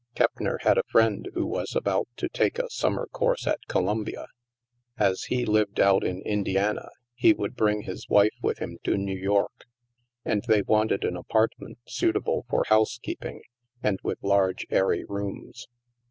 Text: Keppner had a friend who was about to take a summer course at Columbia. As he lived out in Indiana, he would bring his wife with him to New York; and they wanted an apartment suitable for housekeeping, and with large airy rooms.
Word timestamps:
Keppner 0.15 0.57
had 0.63 0.79
a 0.79 0.83
friend 0.89 1.29
who 1.35 1.45
was 1.45 1.75
about 1.75 2.07
to 2.17 2.27
take 2.27 2.57
a 2.57 2.71
summer 2.71 3.05
course 3.05 3.45
at 3.45 3.67
Columbia. 3.67 4.25
As 4.97 5.25
he 5.25 5.45
lived 5.45 5.79
out 5.79 6.03
in 6.03 6.23
Indiana, 6.23 6.89
he 7.13 7.33
would 7.33 7.55
bring 7.55 7.83
his 7.83 8.09
wife 8.09 8.33
with 8.41 8.57
him 8.57 8.79
to 8.85 8.97
New 8.97 9.15
York; 9.15 9.65
and 10.25 10.41
they 10.47 10.63
wanted 10.63 11.03
an 11.03 11.15
apartment 11.15 11.77
suitable 11.85 12.47
for 12.49 12.63
housekeeping, 12.69 13.43
and 13.83 13.99
with 14.01 14.17
large 14.23 14.65
airy 14.71 15.03
rooms. 15.05 15.67